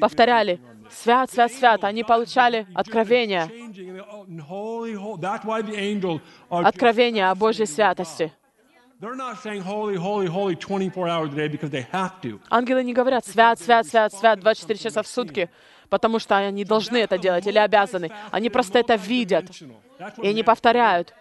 [0.00, 0.60] повторяли,
[0.94, 1.84] свят, свят, свят.
[1.84, 3.50] Они получали откровение.
[6.48, 8.32] Откровение о Божьей святости.
[12.50, 15.50] Ангелы не говорят свят, свят, свят, свят 24 часа в сутки,
[15.88, 18.10] потому что они должны это делать или обязаны.
[18.30, 19.50] Они просто это видят,
[20.22, 21.12] и они повторяют.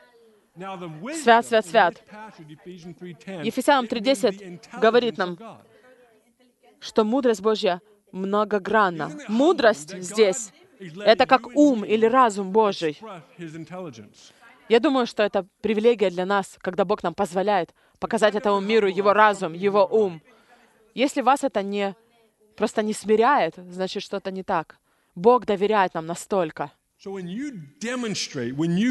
[1.24, 1.96] Свят, свят, свят.
[3.44, 5.38] Ефесянам 3.10 говорит нам,
[6.80, 7.82] что мудрость Божья
[8.14, 9.12] многогранна.
[9.28, 10.52] Мудрость здесь—
[11.06, 13.00] это как ум или разум Божий.
[14.70, 19.14] Я думаю, что это привилегия для нас, когда Бог нам позволяет показать этому миру Его
[19.14, 20.22] разум, Его ум.
[20.96, 21.96] Если вас это не
[22.56, 24.78] просто не смиряет, значит, что-то не так.
[25.16, 26.72] Бог доверяет нам настолько.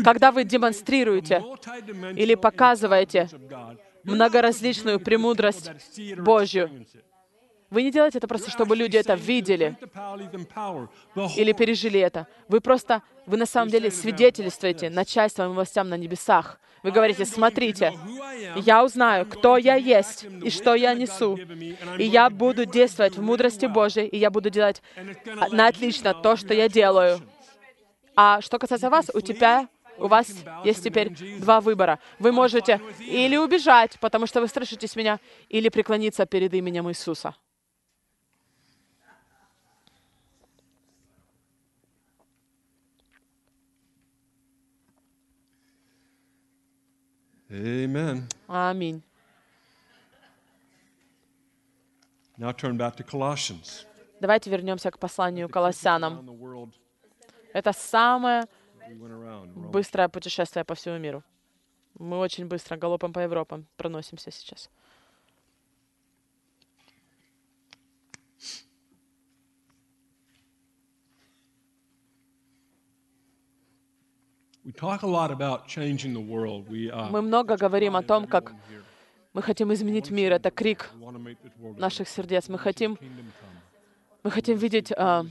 [0.05, 1.43] Когда вы демонстрируете
[2.17, 3.29] или показываете
[4.05, 5.71] многоразличную премудрость
[6.19, 6.87] Божью,
[7.73, 9.77] вы не делаете это просто, чтобы люди это видели
[11.37, 12.27] или пережили это.
[12.49, 16.61] Вы просто, вы на самом деле свидетельствуете начальством и властям на небесах.
[16.83, 17.99] Вы говорите, смотрите,
[18.57, 21.39] я узнаю, кто я есть и что я несу.
[21.97, 24.83] И я буду действовать в мудрости Божьей, и я буду делать
[25.51, 27.21] на отлично то, что я делаю.
[28.15, 30.27] А что касается вас, у тебя у вас
[30.65, 31.99] есть теперь два выбора.
[32.19, 37.35] Вы можете или убежать, потому что вы страшитесь меня, или преклониться перед именем Иисуса.
[47.53, 48.27] Amen.
[48.49, 49.03] Аминь.
[52.39, 53.87] Now turn back to Colossians.
[54.21, 56.27] Давайте вернемся к посланию Колоссянам.
[57.53, 58.47] Это самое
[59.55, 61.23] быстрое путешествие по всему миру.
[61.99, 64.71] Мы очень быстро галопом по Европам проносимся сейчас.
[68.43, 70.73] We talk a
[73.91, 74.03] lot about changing the world.
[74.03, 74.43] We, uh,
[77.11, 78.53] Мы много говорим о том, как
[79.33, 80.33] мы хотим изменить мир.
[80.33, 80.91] Это крик
[81.77, 82.49] наших сердец.
[82.49, 82.99] Мы хотим,
[84.23, 85.31] мы хотим видеть earth.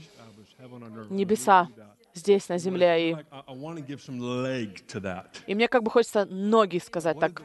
[1.10, 1.68] небеса
[2.14, 3.10] здесь, на земле.
[3.10, 3.16] И,
[5.46, 7.42] и мне как бы хочется ноги сказать так,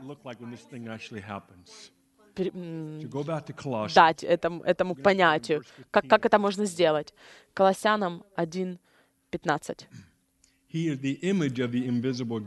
[3.95, 5.63] дать этому, этому понятию.
[5.89, 7.13] Как, как это можно сделать?
[7.53, 9.85] Колоссянам 1.15.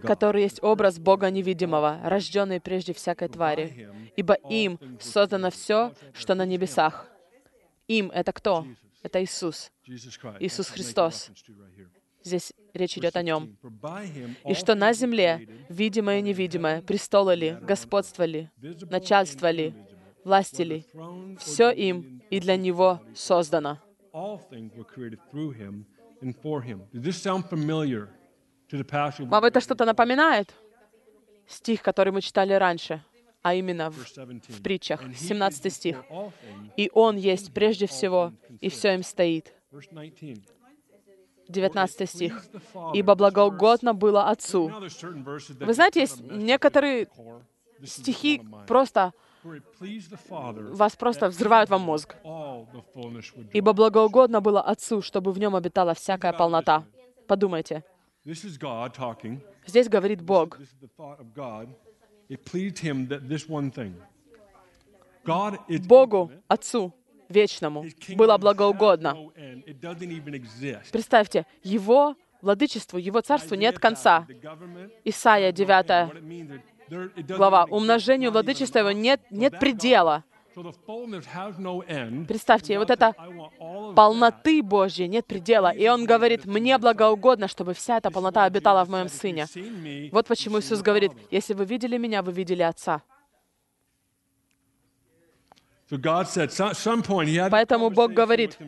[0.03, 3.89] который есть образ Бога невидимого, рожденный прежде всякой твари.
[4.17, 7.09] Ибо им создано все, что на небесах.
[7.89, 8.67] Им— это кто?
[9.03, 9.73] Это Иисус.
[10.39, 11.31] Иисус Христос.
[12.23, 13.57] Здесь речь идет о Нем.
[14.47, 18.51] И что на земле, видимое и невидимое, престолы ли, господство ли,
[18.91, 19.75] начальство ли,
[20.25, 20.87] власти ли,
[21.39, 23.79] все им и для Него создано.
[29.27, 30.55] Вам это что-то напоминает?
[31.47, 33.03] Стих, который мы читали раньше,
[33.43, 34.51] а именно в, Verse 17.
[34.51, 36.05] в притчах, And he is 17 стих.
[36.77, 39.53] «И Он есть прежде всего, и все им стоит».
[39.73, 40.47] Verse 19.
[41.49, 42.45] 19 стих.
[42.95, 44.69] «Ибо благоугодно было Отцу».
[44.69, 47.09] Вы знаете, есть некоторые
[47.85, 49.13] стихи просто,
[49.43, 52.17] Вас просто взрывают вам мозг.
[53.53, 56.85] «Ибо благоугодно было Отцу, чтобы в нем обитала всякая полнота».
[57.27, 57.85] Подумайте,
[59.67, 60.59] здесь говорит Бог.
[65.87, 66.95] Богу, Отцу,
[67.29, 67.85] Вечному,
[68.17, 69.17] было благоугодно.
[70.93, 74.27] Представьте, Его владычеству, Его царству нет конца.
[75.05, 76.70] Исайя 9
[77.29, 77.65] глава.
[77.65, 80.25] Умножению владычества Его нет, нет предела.
[82.27, 83.15] Представьте, вот это
[83.95, 85.71] полноты Божьей нет предела.
[85.71, 89.47] И Он говорит, мне благоугодно, чтобы вся эта полнота обитала в моем Сыне.
[90.13, 93.03] Вот почему Иисус говорит, если вы видели меня, вы видели Отца.
[97.51, 98.59] Поэтому Бог говорит,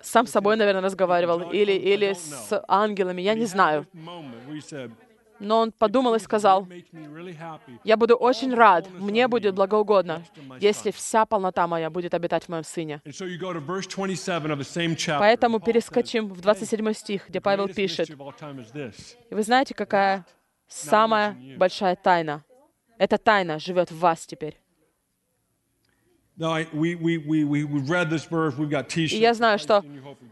[0.00, 1.50] Сам с собой, наверное, разговаривал.
[1.50, 3.86] Или, или с ангелами, я не знаю.
[5.40, 9.28] Но Он подумал и сказал, "It makes me really happy я буду очень рад, мне
[9.28, 10.24] будет благоугодно,
[10.60, 13.00] если вся полнота моя будет обитать в моем Сыне.
[13.04, 15.18] And so you go to verse 27 of the same chapter.
[15.18, 20.24] Поэтому перескочим в 27 стих, где Павел "Greatest пишет, и вы знаете, какая
[20.66, 22.44] самая большая тайна?
[22.98, 24.58] Эта тайна живет в вас теперь.
[26.36, 26.42] И
[29.18, 29.84] я знаю, что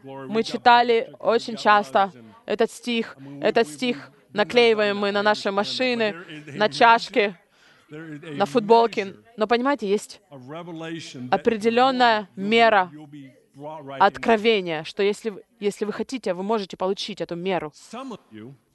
[0.04, 2.12] мы читали очень часто
[2.44, 3.16] этот стих.
[3.40, 6.14] Этот стих наклеиваем мы на наши машины,
[6.46, 7.34] на чашки,
[7.88, 9.16] на футболки.
[9.36, 10.20] Но понимаете, есть
[11.30, 12.90] определенная мера
[13.98, 17.72] откровения, что если, если вы хотите, вы можете получить эту меру.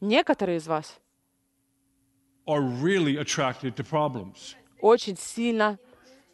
[0.01, 0.99] Некоторые из вас
[4.81, 5.77] очень сильно,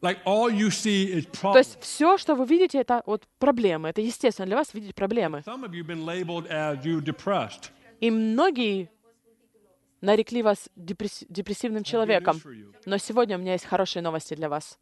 [0.00, 3.88] То есть все, что вы видите, это вот проблемы.
[3.88, 5.42] Это естественно для вас видеть проблемы.
[8.00, 8.90] И многие
[10.02, 12.40] нарекли вас депресс- депрессивным человеком.
[12.84, 14.78] Но сегодня у меня есть хорошие новости для вас.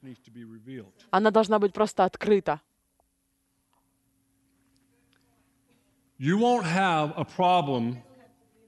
[1.11, 2.61] она должна быть просто открыта.
[6.21, 7.97] You won't have a problem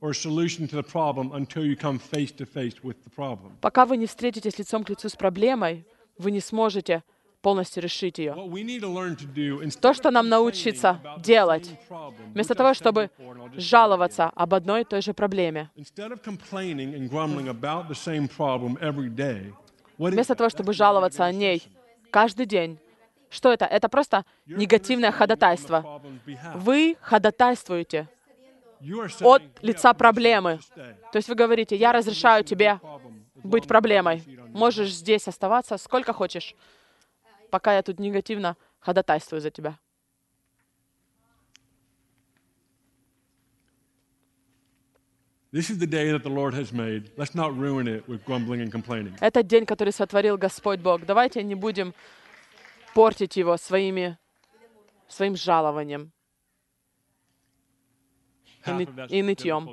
[0.01, 3.53] or a solution to the problem until you come face to face with the problem.
[3.61, 5.87] Пока вы не встретитесь лицом к лицу с проблемой,
[6.18, 7.05] вы не сможете
[7.43, 8.34] полностью решить ее.
[9.80, 11.70] То, что нам научиться делать,
[12.34, 13.11] вместо того, чтобы
[13.57, 15.70] жаловаться об одной и той же проблеме,
[19.99, 21.62] вместо того, чтобы жаловаться о ней
[22.11, 22.78] каждый день,
[23.30, 23.64] что это?
[23.64, 26.03] Это просто негативное ходатайство.
[26.55, 28.09] Вы ходатайствуете
[29.20, 30.59] от лица "Yeah, проблемы.
[31.12, 32.80] То есть вы говорите, я разрешаю тебе
[33.45, 34.22] быть проблемой.
[34.53, 36.55] Можешь здесь оставаться сколько хочешь,
[37.51, 39.78] пока я тут негативно ходатайствую за тебя.
[45.53, 47.11] This is the day that the Lord has made.
[47.16, 49.16] Let's not ruin it with grumbling and complaining.
[49.20, 51.05] Это день, который сотворил Господь Бог.
[51.05, 51.92] Давайте не будем
[52.94, 54.16] портить его своими,
[55.09, 56.12] своим жалованием.
[58.64, 59.68] Of that's и нытьем.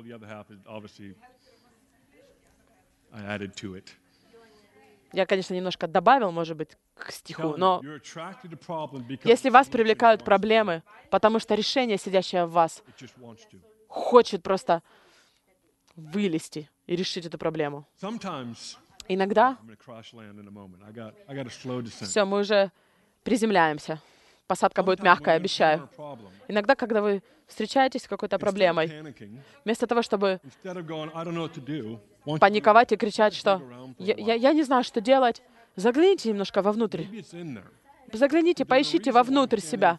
[5.12, 7.82] Я, конечно, немножко добавил, может быть, к стиху, но
[9.24, 12.82] если вас привлекают проблемы, потому что решение, сидящее в вас,
[13.88, 14.82] хочет просто
[15.96, 17.86] вылезти и решить эту проблему.
[19.08, 19.56] Иногда,
[22.00, 22.70] все, мы уже
[23.24, 24.00] приземляемся.
[24.46, 25.88] Посадка будет мягкая, обещаю.
[26.46, 29.14] Иногда, когда вы встречаетесь с какой-то проблемой,
[29.64, 30.40] вместо того, чтобы
[32.40, 33.62] паниковать и кричать, что
[33.98, 35.42] я, я, я не знаю, что делать,
[35.78, 37.04] загляните немножко вовнутрь.
[38.12, 39.98] Загляните, поищите вовнутрь себя.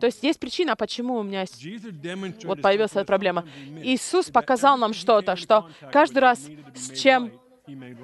[0.00, 1.44] То есть есть причина, почему у меня
[2.44, 3.46] вот появилась эта проблема.
[3.82, 7.30] Иисус показал нам что-то, что каждый раз с чем,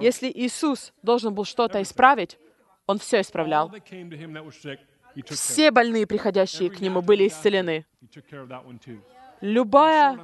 [0.01, 2.39] если Иисус должен был что-то исправить,
[2.87, 3.73] Он все исправлял.
[5.27, 7.87] Все больные, приходящие к Нему, были исцелены.
[9.41, 10.19] Любая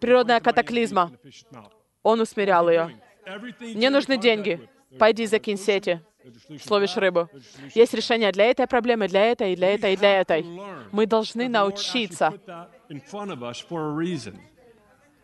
[0.00, 1.12] природная катаклизма.
[2.02, 3.00] Он усмирял ее.
[3.60, 4.68] Мне нужны деньги.
[4.96, 6.00] Пойди solution, сети.
[6.62, 7.28] Словишь рыбу.
[7.74, 10.44] Есть решение для этой проблемы, для этой, для этой, для этой.
[10.92, 12.38] Мы должны научиться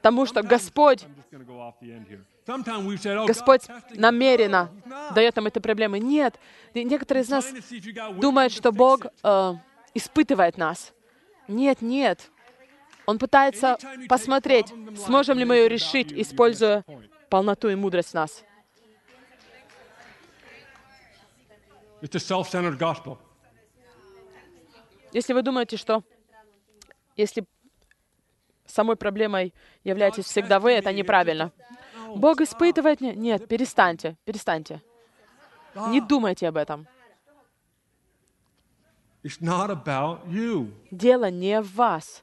[0.03, 1.07] тому, что Господь
[3.27, 3.63] Господь
[3.95, 4.71] намеренно
[5.15, 5.99] дает нам эти проблемы.
[5.99, 6.39] Нет,
[6.75, 7.51] некоторые из нас
[8.17, 9.53] думают, что Бог э,
[9.95, 10.93] испытывает нас.
[11.49, 12.31] Нет, нет.
[13.07, 14.75] Он пытается посмотреть,
[15.07, 16.85] сможем ли мы ее решить, используя
[17.31, 18.45] полноту и мудрость нас.
[25.13, 26.03] Если вы думаете, что
[27.17, 27.45] если
[28.67, 31.53] самой проблемой являетесь всегда вы, это неправильно.
[32.17, 33.15] Бог испытывает меня?
[33.15, 34.83] Нет, перестаньте, перестаньте.
[35.89, 36.87] Не думайте об этом.
[40.91, 42.23] Дело не в вас.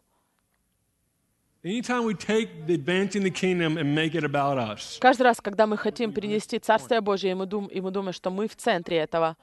[5.00, 8.32] Каждый раз, когда мы хотим перенести Царствие Божье, и мы, дум, и мы думаем, что
[8.32, 9.38] мы в центре этого,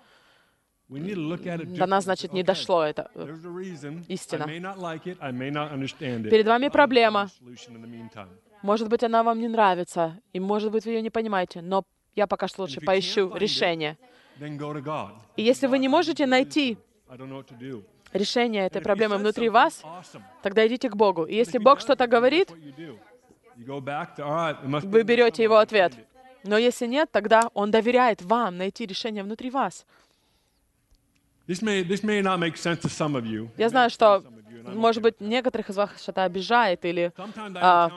[0.88, 3.10] до нас, значит, не дошло это.
[4.08, 4.46] Истина.
[6.30, 7.28] Перед вами проблема.
[8.62, 11.84] Может быть, она вам не нравится, и, может быть, вы ее не понимаете, но
[12.16, 13.96] я пока что лучше поищу решение.
[15.36, 16.78] И если вы не можете найти
[18.12, 19.82] решение этой проблемы внутри вас,
[20.42, 21.24] тогда идите к Богу.
[21.24, 22.50] И если Бог что-то говорит,
[23.56, 25.92] вы берете его ответ.
[26.44, 29.84] Но если нет, тогда Он доверяет вам найти решение внутри вас.
[33.56, 34.22] Я знаю, что,
[34.76, 37.10] может быть, некоторых из вас что-то обижает или
[37.60, 37.88] а,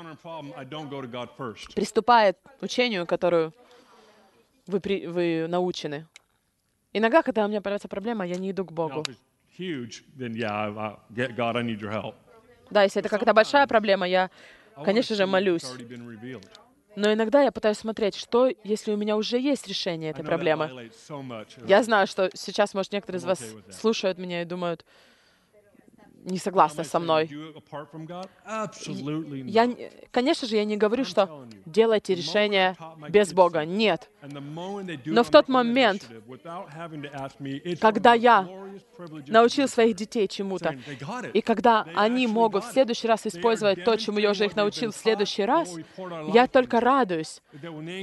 [1.76, 3.52] приступает к учению, которую
[4.68, 6.08] вы, при- вы научены.
[6.94, 9.04] Иногда, когда у меня появляется проблема, я не иду к Богу.
[12.70, 14.30] Да, если это какая-то большая проблема, я,
[14.86, 15.62] конечно же, молюсь.
[16.96, 20.92] Но иногда я пытаюсь смотреть, что, если у меня уже есть решение этой проблемы.
[21.66, 24.86] Я знаю, что сейчас, может, некоторые из вас слушают меня и думают,
[26.24, 27.30] не согласны со мной.
[29.46, 32.76] Я, не- конечно же, я не говорю, что делайте решение
[33.10, 33.66] без Бога.
[33.66, 34.10] Нет.
[35.06, 36.08] Но в тот момент,
[37.80, 38.48] когда я
[39.28, 40.70] Научил своих детей чему-то.
[40.70, 41.32] saying, "They got it.
[41.34, 44.96] И когда они могут в следующий раз использовать то, чему я уже их научил в
[44.96, 45.74] следующий раз,
[46.34, 47.42] я только радуюсь.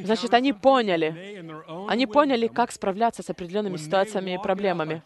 [0.05, 1.45] Значит, они поняли.
[1.89, 5.03] Они поняли, как справляться с определенными ситуациями и проблемами.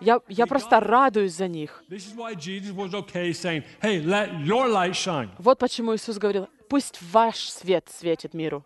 [0.00, 1.82] Я, я просто радуюсь за них.
[5.38, 8.64] Вот почему Иисус говорил, пусть ваш свет светит миру.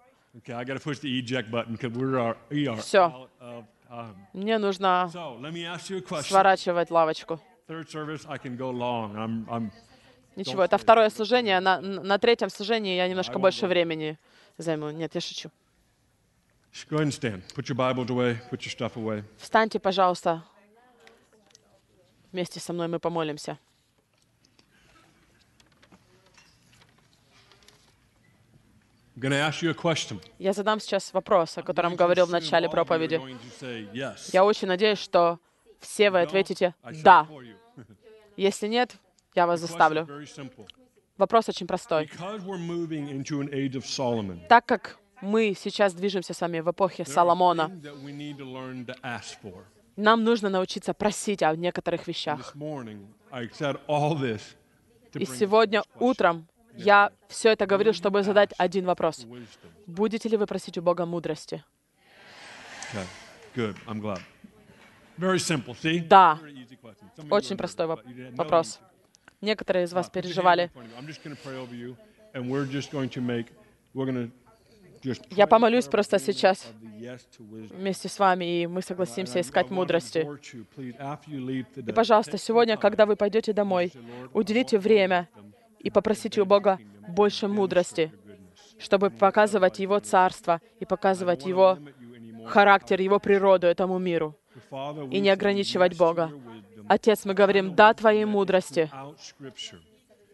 [3.88, 4.14] Time.
[4.32, 5.10] Мне нужно
[6.22, 7.40] сворачивать лавочку.
[10.36, 11.60] Ничего, это второе служение.
[11.60, 14.18] На, на третьем служении я немножко больше времени
[14.58, 14.90] займу.
[14.90, 15.50] Нет, я шучу.
[16.72, 17.00] Just go
[22.37, 23.59] Вместе со мной мы помолимся.
[30.39, 33.22] Я задам сейчас вопрос, о котором говорил в начале проповеди.
[34.34, 35.39] Я очень надеюсь, что
[35.80, 37.26] все вы ответите «да».
[38.37, 38.97] Если нет,
[39.34, 40.07] я вас заставлю.
[41.16, 42.11] Вопрос очень простой.
[44.51, 47.70] Так как мы сейчас движемся с вами в эпохе Соломона,
[49.97, 52.55] нам нужно научиться просить о некоторых вещах.
[55.14, 59.26] И сегодня утром я все это говорил, чтобы задать один вопрос.
[59.86, 61.64] Будете ли вы просить у Бога мудрости?
[66.09, 66.38] Да.
[67.30, 68.80] Очень простой вопрос.
[69.40, 70.70] Некоторые из вас переживали.
[75.30, 76.66] Я помолюсь просто сейчас
[77.70, 80.28] вместе с вами, и мы согласимся искать мудрости.
[80.76, 83.92] И, пожалуйста, сегодня, когда вы пойдете домой,
[84.32, 85.28] уделите время
[85.78, 86.78] и попросите у Бога
[87.09, 88.12] больше мудрости,
[88.78, 91.78] чтобы показывать Его Царство и показывать Его
[92.46, 94.36] характер, Его природу этому миру.
[95.11, 96.30] И не ограничивать Бога.
[96.88, 98.90] Отец, мы говорим «да» Твоей мудрости,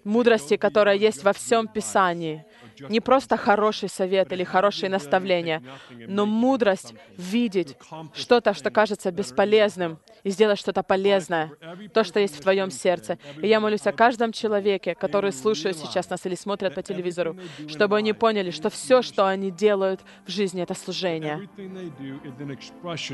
[0.04, 2.44] мудрости, которая есть во всем Писании.
[2.88, 7.76] Не просто хороший совет или хорошие наставления, но мудрость видеть
[8.14, 11.52] что-то, что кажется бесполезным, и сделать что-то полезное,
[11.92, 13.18] то, что есть в твоем сердце.
[13.40, 17.36] И я молюсь о каждом человеке, который слушает сейчас нас или смотрят по телевизору,
[17.68, 21.48] чтобы они поняли, что все, что они делают в жизни, это служение.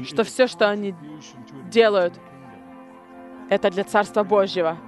[0.05, 0.95] Что все, что они
[1.71, 2.15] делают,
[3.51, 4.79] это для Царства Божьего,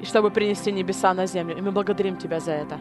[0.00, 1.56] и чтобы принести небеса на землю.
[1.56, 2.78] И мы благодарим Тебя за это.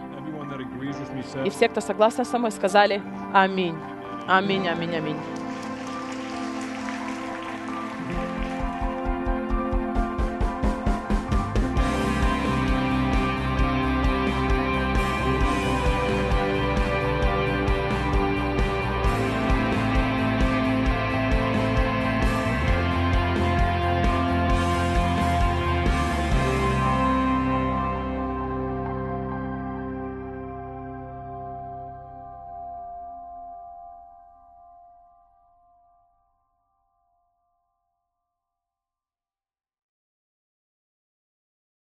[1.45, 3.02] И все, кто согласны со мной, сказали
[3.34, 3.76] «Аминь».
[4.28, 5.18] Аминь, аминь, аминь.